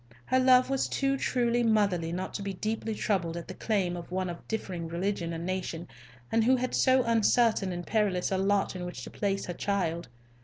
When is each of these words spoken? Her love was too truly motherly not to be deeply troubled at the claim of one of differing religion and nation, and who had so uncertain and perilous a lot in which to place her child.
Her 0.25 0.39
love 0.39 0.71
was 0.71 0.89
too 0.89 1.15
truly 1.15 1.61
motherly 1.61 2.11
not 2.11 2.33
to 2.33 2.41
be 2.41 2.55
deeply 2.55 2.95
troubled 2.95 3.37
at 3.37 3.47
the 3.47 3.53
claim 3.53 3.95
of 3.95 4.09
one 4.09 4.31
of 4.31 4.47
differing 4.47 4.87
religion 4.87 5.31
and 5.31 5.45
nation, 5.45 5.87
and 6.31 6.43
who 6.43 6.55
had 6.55 6.73
so 6.73 7.03
uncertain 7.03 7.71
and 7.71 7.85
perilous 7.85 8.31
a 8.31 8.37
lot 8.39 8.75
in 8.75 8.83
which 8.83 9.03
to 9.03 9.11
place 9.11 9.45
her 9.45 9.53
child. 9.53 10.07